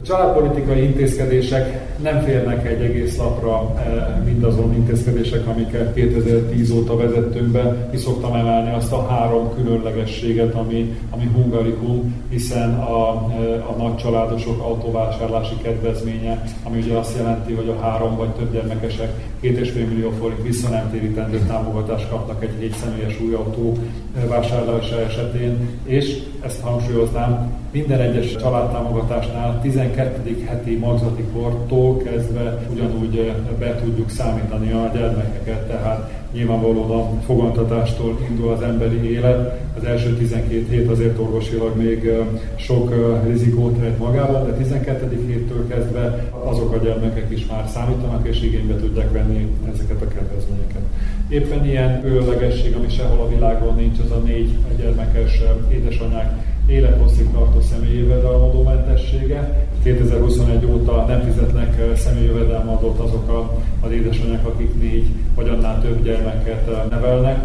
[0.00, 7.48] A családpolitikai intézkedések nem férnek egy egész lapra eh, mindazon intézkedések, amiket 2010 óta vezettünk
[7.48, 7.88] be.
[7.90, 13.96] Ki szoktam emelni azt a három különlegességet, ami, ami hungarikum, hiszen a, eh, a nagy
[13.96, 20.10] családosok autóvásárlási kedvezménye, ami ugye azt jelenti, hogy a három vagy több gyermekesek 2,5 millió
[20.10, 23.76] forint visszanemtérítendő támogatást kapnak egy egy személyes új autó
[24.16, 29.83] eh, vásárlása esetén, és ezt hangsúlyoznám, minden egyes családtámogatásnál 12.
[30.46, 38.18] heti magzati kortól kezdve ugyanúgy eh, be tudjuk számítani a gyermekeket, tehát nyilvánvalóan a fogantatástól
[38.30, 39.62] indul az emberi élet.
[39.78, 42.10] Az első 12 hét azért orvosilag még
[42.56, 42.94] sok
[43.26, 45.24] rizikót rejt magában, de 12.
[45.26, 50.82] héttől kezdve azok a gyermekek is már számítanak és igénybe tudják venni ezeket a kedvezményeket.
[51.28, 57.60] Éppen ilyen különlegesség, ami sehol a világon nincs, az a négy gyermekes édesanyák élethosszig tartó
[57.60, 59.66] személyi jövedelmadómentessége.
[59.82, 66.90] 2021 óta nem fizetnek személyi jövedelmadót azok az édesanyák, akik négy vagy annál több gyermeket
[66.90, 67.38] nevelnek.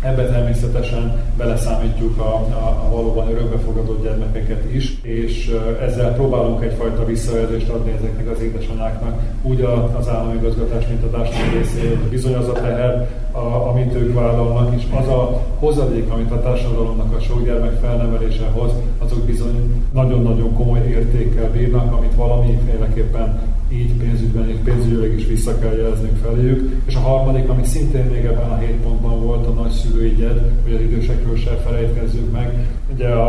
[0.00, 7.68] Ebbe természetesen beleszámítjuk a, a, a valóban örökbefogadott gyermekeket is, és ezzel próbálunk egyfajta visszajelzést
[7.68, 9.60] adni ezeknek az édesanyáknak, úgy
[9.98, 12.08] az állami igazgatás, mint a társadalmi részéről.
[12.08, 17.14] Bizony az a teher, a, amit ők vállalnak, és az a hozadék, amit a társadalomnak
[17.16, 24.48] a sok gyermek felnevelése hoz, azok bizony nagyon-nagyon komoly értékkel bírnak, amit valamiféleképpen így pénzügyben,
[24.48, 26.82] így pénzügyileg is vissza kell jeleznünk feléjük.
[26.86, 30.74] És a harmadik, ami szintén még ebben a hét pontban volt, a nagyszülői gyed, hogy
[30.74, 32.66] az idősekről se felejtkezzünk meg.
[32.94, 33.28] Ugye a,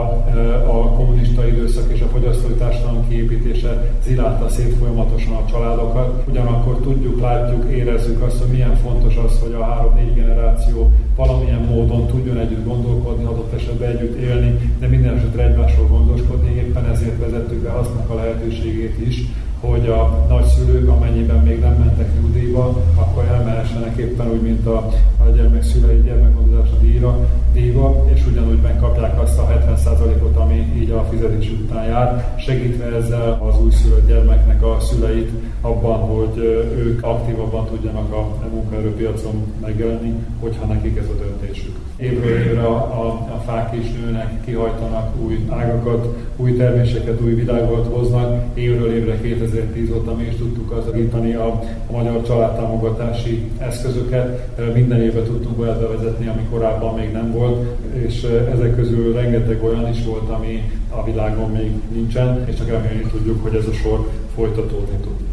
[0.67, 6.23] a kommunista időszak és a fogyasztói társadalom kiépítése zilálta szét folyamatosan a családokat.
[6.27, 9.63] Ugyanakkor tudjuk, látjuk, érezzük azt, hogy milyen fontos az, hogy a
[9.97, 15.87] három-négy generáció valamilyen módon tudjon együtt gondolkodni, adott esetben együtt élni, de minden esetre egymásról
[15.87, 16.55] gondoskodni.
[16.55, 19.21] Éppen ezért vezettük be aztnak a lehetőségét is,
[19.59, 24.77] hogy a nagyszülők, amennyiben még nem mentek nyugdíjba, akkor elmehessenek éppen úgy, mint a,
[25.17, 31.05] a gyermek szülei gyermekgondozása díjra, díjba, és ugyanúgy megkapják azt a 70%-ot, ami így a
[31.09, 35.31] fizetés után jár, segítve ezzel az újszülött gyermeknek a szüleit
[35.61, 36.37] abban, hogy
[36.77, 41.86] ők aktívabban tudjanak a munkaerőpiacon megjelenni, hogyha nekik ez a döntésük.
[41.97, 48.43] Évről évre a, a, fák is nőnek, kihajtanak új ágakat, új terméseket, új világot hoznak.
[48.53, 51.47] Évről évre 2010 óta mi is tudtuk gazdagítani a,
[51.87, 54.57] a magyar családtámogatási eszközöket.
[54.73, 58.23] Minden évben tudtunk olyat bevezetni, ami korábban még nem volt, és
[58.53, 63.43] ezek közül rengeteg olyan is volt, ami a világon még nincsen, és csak remélni tudjuk,
[63.43, 65.26] hogy ez a sor folytatódni tud.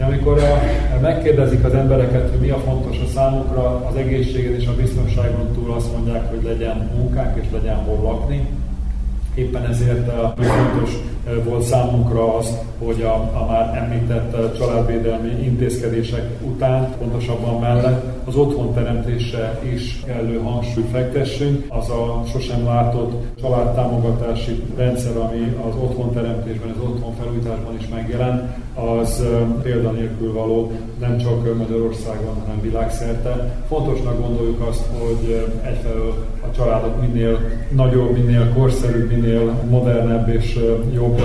[0.00, 0.60] De amikor a,
[1.00, 5.72] megkérdezik az embereket, hogy mi a fontos a számukra, az egészségen és a biztonságon túl
[5.72, 8.48] azt mondják, hogy legyen munkánk és legyen hol lakni.
[9.34, 10.90] Éppen ezért a fontos
[11.44, 19.60] volt számunkra az, hogy a, a már említett családvédelmi intézkedések után, pontosabban mellett az otthonteremtésre
[19.72, 21.64] is kellő hangsúlyt fektessünk.
[21.68, 28.42] Az a sosem látott családtámogatási rendszer, ami az otthonteremtésben, az otthon felújításban is megjelent,
[28.74, 29.26] az
[29.62, 33.62] példanélkül való nem csak Magyarországon, hanem világszerte.
[33.68, 37.38] Fontosnak gondoljuk azt, hogy egyfelől a családok minél
[37.70, 40.58] nagyobb, minél korszerűbb, minél modernebb és
[40.94, 41.19] jobb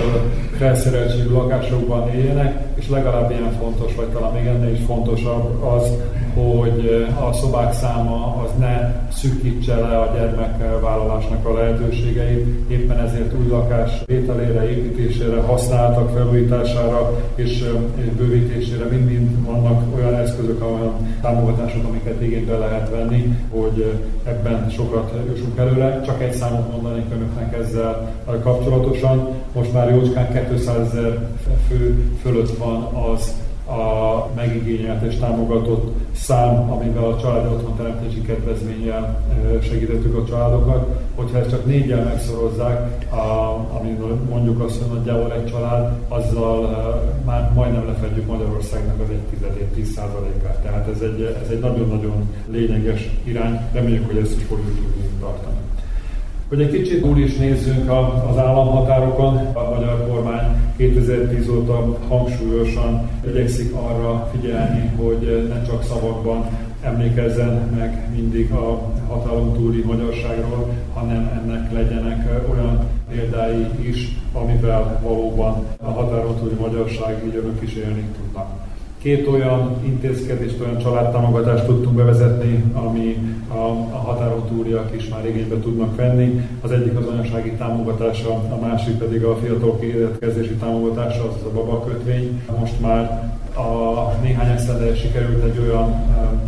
[0.58, 5.92] felszereltségű lakásokban éljenek, és legalább ilyen fontos, vagy talán még ennél is fontosabb az,
[6.36, 12.70] hogy a szobák száma az ne szűkítse le a gyermekvállalásnak a lehetőségeit.
[12.70, 17.64] Éppen ezért új lakás vételére, építésére, használtak felújítására és,
[17.94, 25.12] és bővítésére mind-mind vannak olyan eszközök, olyan támogatások, amiket igénybe lehet venni, hogy ebben sokat
[25.28, 26.00] jussunk előre.
[26.06, 28.12] Csak egy számot mondanék önöknek ezzel
[28.42, 29.28] kapcsolatosan.
[29.52, 31.28] Most már jócskán 200 ezer
[31.68, 39.24] fő fölött van az a megigényelt és támogatott szám, amivel a családi teremtési kedvezménnyel
[39.62, 41.00] segítettük a családokat.
[41.14, 43.06] Hogyha ezt csak négyel megszorozzák,
[43.78, 43.98] ami
[44.28, 46.74] mondjuk azt, hogy nagyjából egy család, azzal
[47.24, 52.30] már majdnem lefedjük Magyarországnak az egy tizedét, 10 át Tehát ez egy, ez egy nagyon-nagyon
[52.50, 53.60] lényeges irány.
[53.72, 55.65] Reméljük, hogy ezt is fogjuk tudni tartani.
[56.48, 57.90] Hogy egy kicsit túl is nézzünk
[58.30, 66.44] az államhatárokon, a magyar kormány 2010 óta hangsúlyosan igyekszik arra figyelni, hogy ne csak szavakban
[66.82, 75.64] emlékezzen meg mindig a határon túli magyarságról, hanem ennek legyenek olyan példái is, amivel valóban
[75.82, 78.65] a határon túli magyarság így önök is élni tudnak.
[79.02, 83.16] Két olyan intézkedést, olyan családtámogatást tudtunk bevezetni, ami
[83.48, 83.58] a,
[83.92, 86.40] a határon túliak is már igénybe tudnak venni.
[86.60, 92.42] Az egyik az anyasági támogatása, a másik pedig a fiatalok életkezési támogatása, az a babakötvény.
[92.58, 95.94] Most már a néhány esztendel sikerült egy olyan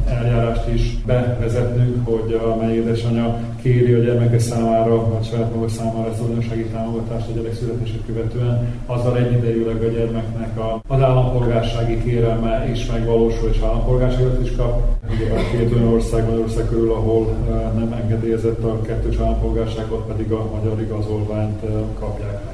[0.09, 6.20] eljárást is bevezetnünk, hogy amely édesanyja kéri a gyermeke számára, vagy saját maga számára az
[6.20, 12.86] anyasági támogatást a gyerek születését követően, azzal egyidejűleg a gyermeknek a, az állampolgársági kérelme is
[12.86, 14.82] megvalósul, és állampolgárságot is kap.
[15.11, 17.36] Ugye két olyan ország van ország körül, ahol
[17.74, 21.61] nem engedélyezett a kettős állampolgárságot, pedig a magyar igazolványt
[21.98, 22.47] kapják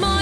[0.00, 0.15] meg.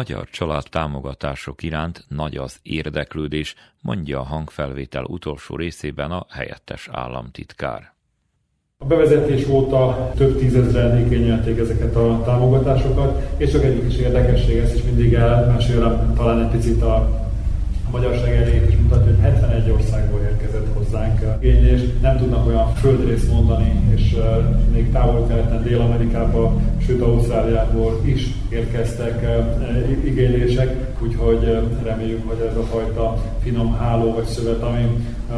[0.00, 7.92] Magyar család támogatások iránt nagy az érdeklődés, mondja a hangfelvétel utolsó részében a helyettes államtitkár.
[8.78, 14.74] A bevezetés óta több tízezren igényelték ezeket a támogatásokat, és csak egyik is érdekesség, ezt
[14.74, 17.20] is mindig elmesélem talán egy picit a
[17.86, 21.80] a magyarság elejét is mutatja, hogy 71 országból érkezett hozzánk igénylés.
[22.02, 24.16] Nem tudnak olyan földrészt mondani, és
[24.72, 29.26] még távol-keleten, Dél-Amerikába, sőt Ausztráliából is érkeztek
[30.04, 34.86] igénylések, úgyhogy reméljük, hogy ez a fajta finom háló vagy szövet, ami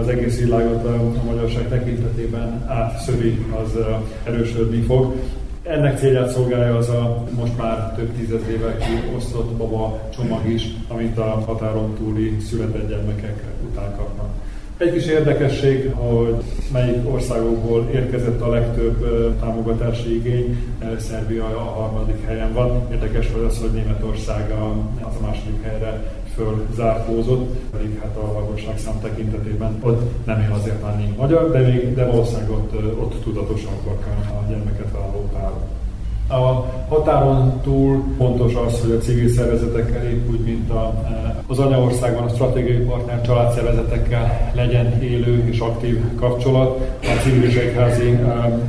[0.01, 3.79] az egész világot a magyarság tekintetében átszövi, az
[4.25, 5.15] erősödni fog.
[5.63, 11.43] Ennek célját szolgálja az a most már több tízezrével kiosztott baba csomag is, amit a
[11.47, 14.42] határon túli született gyermekek után kapnak.
[14.83, 16.35] Egy kis érdekesség, hogy
[16.73, 19.07] melyik országokból érkezett a legtöbb
[19.41, 20.75] támogatási igény.
[20.99, 22.87] Szerbia a harmadik helyen van.
[22.91, 26.03] Érdekes hogy az, hogy Németország a második helyre
[26.35, 31.95] fölzárkózott, pedig hát a lakosság szám tekintetében ott nem él azért annyi magyar, de, még,
[31.95, 35.82] de valószínűleg ott, ott tudatosabbak a gyermeket vállaló párok.
[36.29, 41.05] A határon túl fontos az, hogy a civil szervezetekkel épp úgy, mint a,
[41.47, 46.99] az anyaországban a stratégiai partner családszervezetekkel legyen élő és aktív kapcsolat.
[47.03, 48.19] A civil és egyházi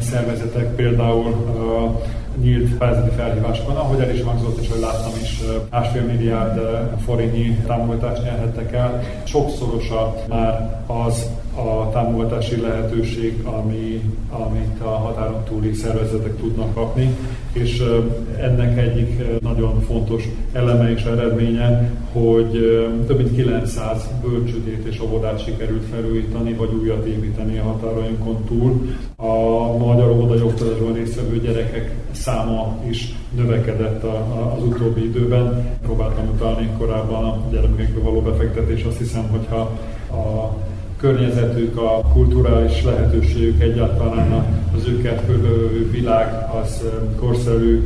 [0.01, 1.36] szervezetek például
[2.41, 6.59] nyílt pályázati felhívásokon, ahogy el is hangzott, és hogy láttam is, másfél milliárd
[7.05, 9.01] forintnyi támogatást nyerhettek el.
[9.23, 11.25] Sokszorosa már az
[11.55, 17.15] a támogatási lehetőség, ami, amit a határon túli szervezetek tudnak kapni,
[17.51, 17.84] és
[18.41, 20.23] ennek egyik nagyon fontos
[20.53, 22.51] eleme és eredménye, hogy
[23.07, 28.82] több mint 900 bölcsödét és óvodát sikerült felújítani, vagy újat építeni a határainkon túl.
[29.16, 34.03] A magyar óvodai oktatásban résztvevő gyerekek száma is növekedett
[34.57, 35.78] az utóbbi időben.
[35.82, 39.59] Próbáltam utalni korábban a gyermekekbe való befektetés, azt hiszem, hogyha
[40.11, 40.55] a
[40.97, 44.45] környezetük, a kulturális lehetőségük egyáltalán
[44.76, 46.84] az őket körülvevő világ az
[47.20, 47.84] korszerű,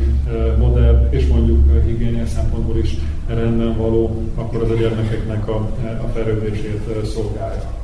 [0.59, 2.95] modern és mondjuk higiénia szempontból is
[3.27, 5.55] rendben való, akkor az a gyermekeknek a,
[6.03, 7.75] a fejlődését szolgálja.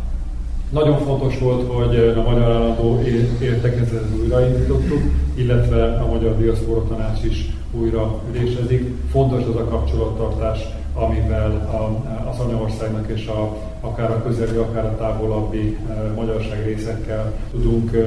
[0.70, 3.02] Nagyon fontos volt, hogy a Magyar Állandó
[3.42, 5.02] értekezetet újraindítottuk,
[5.36, 8.96] illetve a Magyar Diaszpora Tanács is újra ülésezik.
[9.12, 10.60] Fontos az a kapcsolattartás
[10.94, 17.34] amivel a, az anyaországnak és a, akár a közeli, akár a távolabbi e, magyarság részekkel
[17.52, 18.00] tudunk e,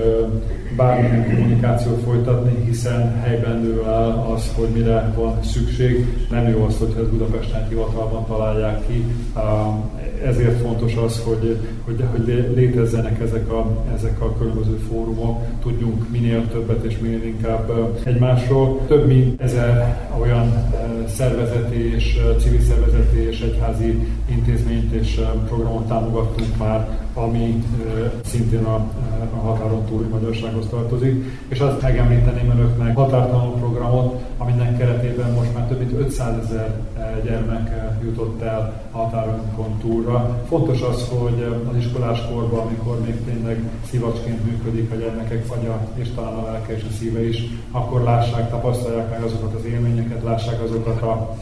[0.77, 6.07] bármilyen kommunikációt folytatni, hiszen helyben nő el az, hogy mire van szükség.
[6.31, 9.05] Nem jó az, hogyha ezt Budapesten hivatalban találják ki.
[10.25, 16.49] Ezért fontos az, hogy, hogy, hogy létezzenek ezek a, ezek a különböző fórumok, tudjunk minél
[16.49, 18.81] többet és minél inkább egymásról.
[18.87, 20.73] Több mint ezer olyan
[21.09, 25.21] szervezeti és civil szervezeti és egyházi intézményt és
[25.67, 27.65] programot támogattunk már, ami
[28.25, 28.75] szintén a,
[29.35, 31.25] a határon túli magyarsághoz tartozik.
[31.49, 36.81] És azt megemlíteném önöknek határtalanul programot, aminek keretében most már több mint 500 ezer
[37.25, 40.43] gyermek jutott el határonkon túlra.
[40.49, 46.09] Fontos az, hogy az iskolás korban, amikor még tényleg szivacsként működik a gyermekek agya, és
[46.15, 50.63] talán a lelke és a szíve is, akkor lássák, tapasztalják meg azokat az élményeket, lássák
[50.63, 51.37] azokat a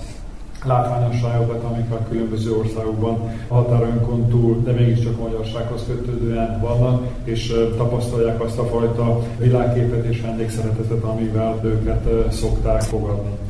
[0.64, 8.42] látványosságokat, amik a különböző országokban határonkon túl, de mégiscsak a magyarsághoz kötődően vannak, és tapasztalják
[8.42, 13.43] azt a fajta világképet és vendégszeretetet, amivel őket szokták fogadni.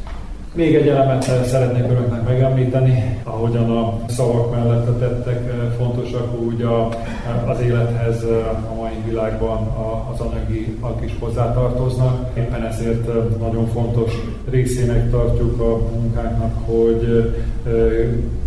[0.55, 6.89] Még egy elemet szeretnék önöknek megemlíteni, ahogyan a szavak mellett a tettek fontosak, úgy a,
[7.47, 8.23] az élethez
[8.71, 9.67] a mai világban
[10.13, 12.37] az anyagiak is hozzátartoznak.
[12.37, 13.07] Éppen ezért
[13.39, 14.13] nagyon fontos
[14.51, 17.35] részének tartjuk a munkánknak, hogy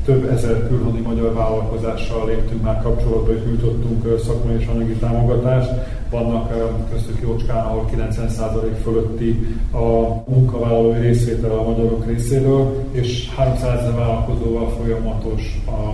[0.07, 5.69] több ezer külhoni magyar vállalkozással léptünk már kapcsolatba, és nyújtottunk szakmai és anyagi támogatást.
[6.09, 6.51] Vannak
[6.91, 9.87] köztük Jócskán, ahol 90% fölötti a
[10.31, 15.89] munkavállalói részvétel a magyarok részéről, és 300 ezer vállalkozóval folyamatos a,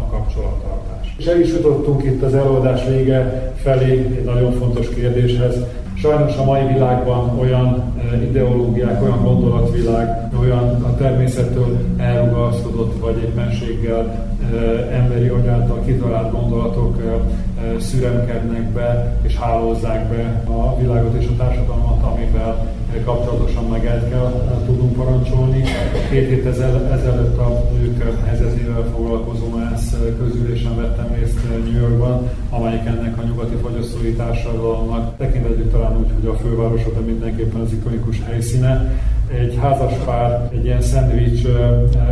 [0.00, 1.14] a kapcsolattartás.
[1.18, 5.54] És el is jutottunk itt az előadás vége felé egy nagyon fontos kérdéshez,
[5.96, 14.28] Sajnos a mai világban olyan eh, ideológiák, olyan gondolatvilág, olyan a természettől elrugaszkodott vagy éppenséggel
[14.52, 21.36] eh, emberi agyáltal kitalált gondolatok eh, szüremkednek be és hálózzák be a világot és a
[21.36, 25.62] társadalmat, amivel kapcsolatosan meg el kell tudnunk parancsolni.
[26.10, 33.18] Két hét ezelőtt a nők helyzetével foglalkozó ENSZ közülésen vettem részt New Yorkban, amelyik ennek
[33.18, 38.92] a nyugati fogyasztói társadalomnak tekintetjük talán úgy, hogy a fővárosa, de mindenképpen az ikonikus helyszíne.
[39.32, 41.46] Egy házas pár, egy ilyen szendvics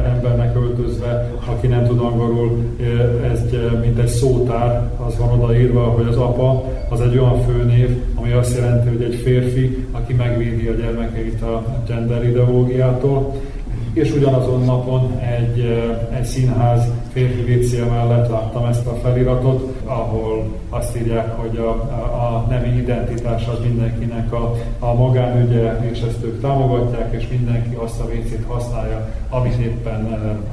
[0.07, 2.63] embernek öltözve, aki nem tud angolul,
[3.33, 3.41] ez
[3.83, 8.57] mint egy szótár, az van odaírva, hogy az apa az egy olyan főnév, ami azt
[8.57, 13.35] jelenti, hogy egy férfi, aki megvédi a gyermekeit a gender ideológiától,
[13.93, 15.85] és ugyanazon napon egy,
[16.17, 22.27] egy színház férfi WC mellett láttam ezt a feliratot, ahol azt írják, hogy a, a,
[22.27, 28.01] a nemi identitás az mindenkinek a, a magánügye, és ezt ők támogatják, és mindenki azt
[28.01, 30.05] a WC-t használja, amit éppen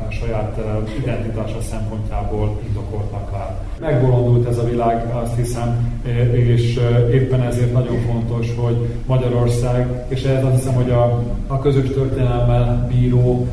[0.08, 0.60] a saját
[1.00, 3.62] identitása szempontjából indokoltnak lát.
[3.80, 6.00] Megbolondult ez a világ, azt hiszem,
[6.32, 6.80] és
[7.12, 8.76] éppen ezért nagyon fontos, hogy
[9.06, 13.48] Magyarország, és ez azt hiszem, hogy a, a közös történelmmel bíró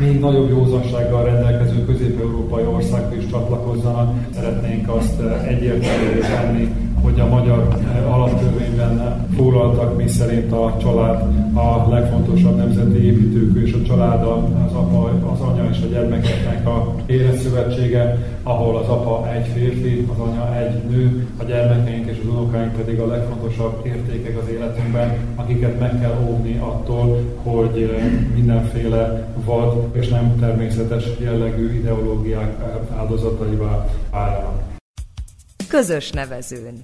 [0.00, 4.14] még nagyobb józansággal rendelkező közép-európai országok is csatlakozzanak.
[4.34, 6.72] Szeretnénk azt egyértelművé tenni,
[7.04, 7.68] hogy a magyar
[8.08, 11.22] alaptörvényben foglaltak, mi szerint a család
[11.56, 14.22] a legfontosabb nemzeti építőkő, és a család
[14.66, 20.18] az apa, az anya és a gyermekeknek a életszövetsége, ahol az apa egy férfi, az
[20.18, 25.80] anya egy nő, a gyermekeink és az unokáink pedig a legfontosabb értékek az életünkben, akiket
[25.80, 27.90] meg kell óvni attól, hogy
[28.34, 32.54] mindenféle vad és nem természetes jellegű ideológiák
[32.96, 34.63] áldozataivá váljanak.
[35.74, 36.82] Közös nevezőn.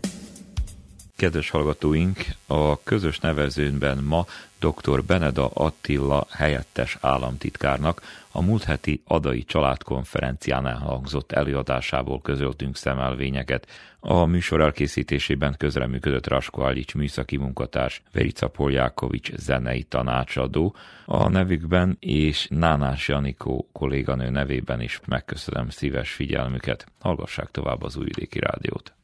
[1.16, 4.26] Kedves hallgatóink, a közös nevezőnben ma
[4.61, 5.05] dr.
[5.05, 13.66] Beneda Attila helyettes államtitkárnak a múlt heti Adai Családkonferencián elhangzott előadásából közöltünk szemelvényeket.
[14.00, 20.74] A műsor elkészítésében közreműködött Rasko Alics műszaki munkatárs, Verica Poljákovics zenei tanácsadó.
[21.04, 26.86] A nevükben és Nánás Janikó kolléganő nevében is megköszönöm szíves figyelmüket.
[27.00, 28.94] Hallgassák tovább az Újvidéki Rádiót.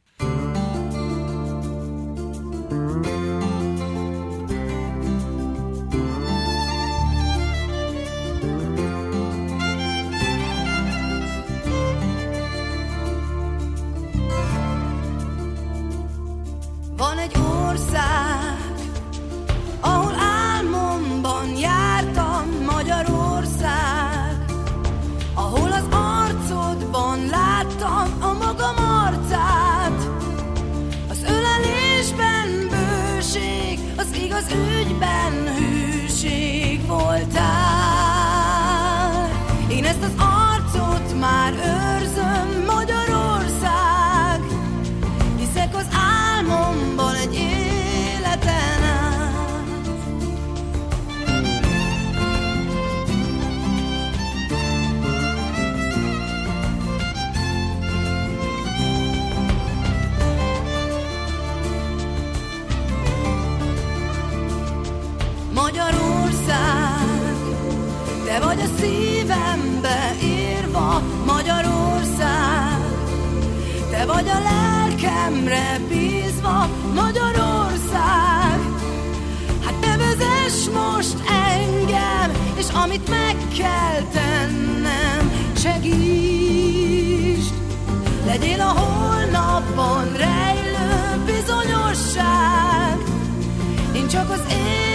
[2.67, 3.16] az
[34.97, 37.37] ügyben hűség voltál.
[39.69, 40.36] Én ezt az
[75.57, 78.61] lelkemre bízva, Magyarország.
[79.65, 87.55] Hát te vezess most engem, és amit meg kell tennem, segítsd.
[88.27, 92.99] Legyél a holnapban rejlő bizonyosság,
[93.95, 94.86] én csak az életem